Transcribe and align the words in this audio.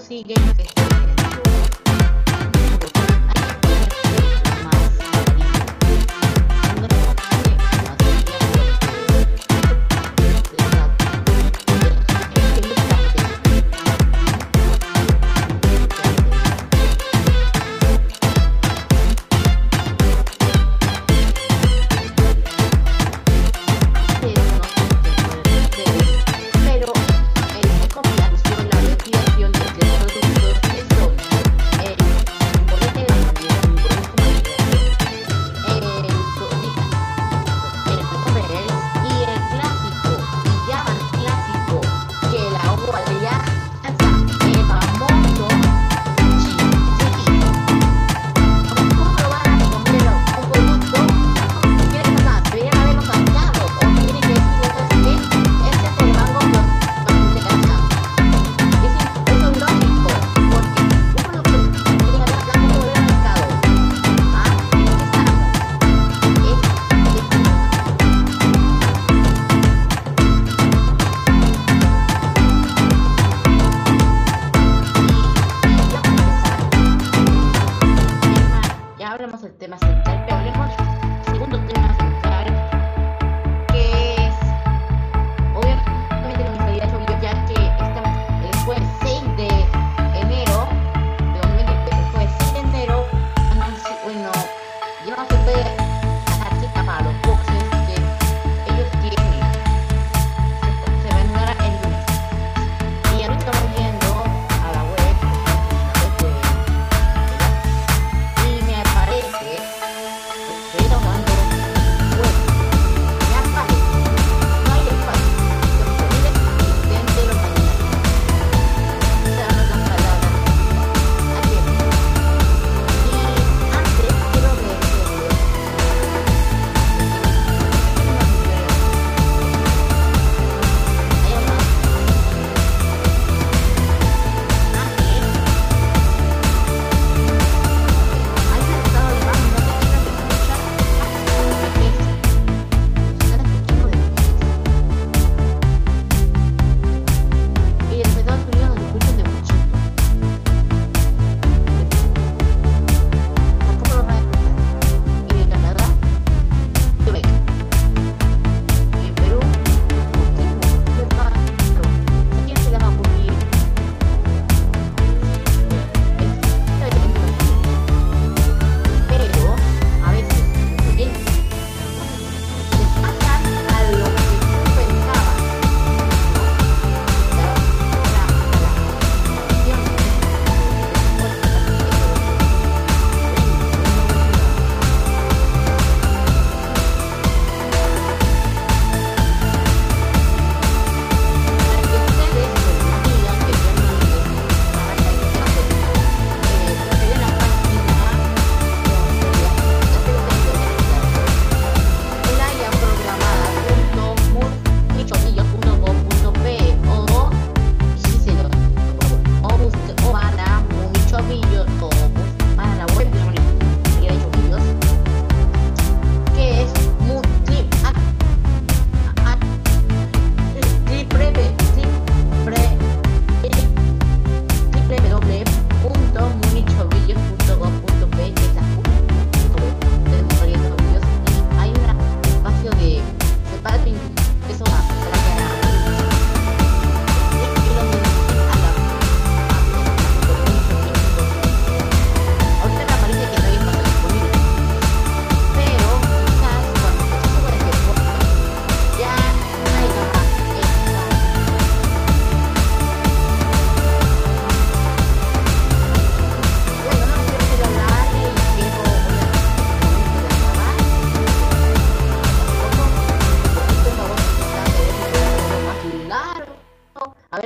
siguen. 0.00 0.79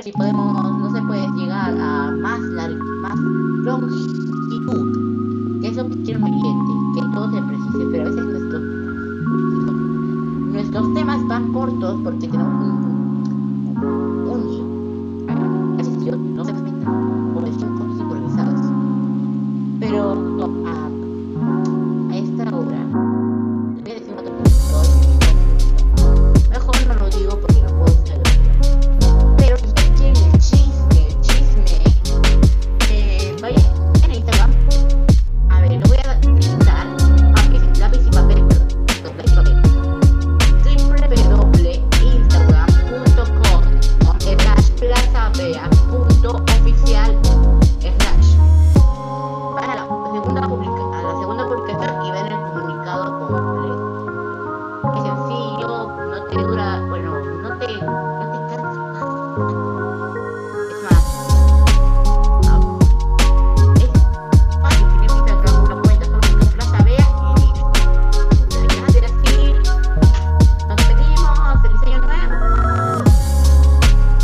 Si 0.03 0.11
podemos, 0.11 0.79
no 0.79 0.93
se 0.93 1.01
puede 1.03 1.27
llegar 1.37 1.75
a 1.79 2.11
más, 2.11 2.39
más 3.01 3.17
longitud, 3.63 4.91
que 5.61 5.67
es 5.67 5.77
lo 5.77 5.89
que 5.89 5.95
oyente, 6.23 6.73
que 6.95 7.01
todo 7.13 7.31
se 7.31 7.41
precise, 7.41 7.85
pero 7.91 8.03
a 8.03 8.09
veces 8.09 8.25
nuestros, 8.25 8.61
nuestros 10.51 10.93
temas 10.93 11.27
van 11.27 11.53
cortos 11.53 11.99
porque 12.03 12.27
tenemos 12.27 12.63
un 12.63 14.14